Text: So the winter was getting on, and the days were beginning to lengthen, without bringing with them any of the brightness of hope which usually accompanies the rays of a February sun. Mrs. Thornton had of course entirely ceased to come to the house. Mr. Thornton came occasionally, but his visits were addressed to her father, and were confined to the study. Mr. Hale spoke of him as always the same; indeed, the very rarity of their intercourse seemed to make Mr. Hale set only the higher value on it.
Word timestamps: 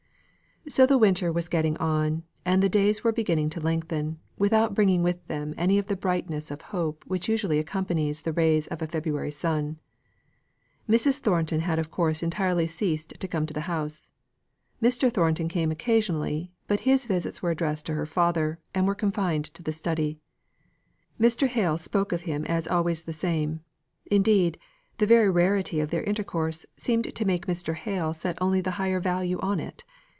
So 0.69 0.85
the 0.85 0.99
winter 0.99 1.31
was 1.33 1.49
getting 1.49 1.75
on, 1.77 2.21
and 2.45 2.61
the 2.61 2.69
days 2.69 3.03
were 3.03 3.11
beginning 3.11 3.49
to 3.49 3.59
lengthen, 3.59 4.19
without 4.37 4.75
bringing 4.75 5.01
with 5.01 5.25
them 5.25 5.55
any 5.57 5.79
of 5.79 5.87
the 5.87 5.95
brightness 5.95 6.51
of 6.51 6.61
hope 6.61 7.03
which 7.07 7.27
usually 7.27 7.57
accompanies 7.57 8.21
the 8.21 8.31
rays 8.31 8.67
of 8.67 8.79
a 8.79 8.85
February 8.87 9.31
sun. 9.31 9.79
Mrs. 10.87 11.17
Thornton 11.17 11.61
had 11.61 11.79
of 11.79 11.89
course 11.89 12.21
entirely 12.21 12.67
ceased 12.67 13.19
to 13.19 13.27
come 13.27 13.47
to 13.47 13.55
the 13.55 13.61
house. 13.61 14.11
Mr. 14.83 15.11
Thornton 15.11 15.47
came 15.49 15.71
occasionally, 15.71 16.51
but 16.67 16.81
his 16.81 17.07
visits 17.07 17.41
were 17.41 17.51
addressed 17.51 17.87
to 17.87 17.95
her 17.95 18.05
father, 18.05 18.59
and 18.75 18.85
were 18.85 18.93
confined 18.95 19.45
to 19.55 19.63
the 19.63 19.71
study. 19.71 20.19
Mr. 21.19 21.47
Hale 21.47 21.79
spoke 21.79 22.11
of 22.11 22.21
him 22.21 22.45
as 22.45 22.67
always 22.67 23.01
the 23.01 23.13
same; 23.13 23.61
indeed, 24.05 24.59
the 24.99 25.07
very 25.07 25.29
rarity 25.29 25.79
of 25.79 25.89
their 25.89 26.03
intercourse 26.03 26.67
seemed 26.77 27.13
to 27.15 27.25
make 27.25 27.47
Mr. 27.47 27.73
Hale 27.73 28.13
set 28.13 28.37
only 28.39 28.61
the 28.61 28.71
higher 28.77 28.99
value 28.99 29.39
on 29.39 29.59
it. 29.59 29.83